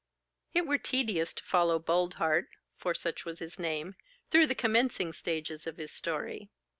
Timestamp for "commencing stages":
4.55-5.67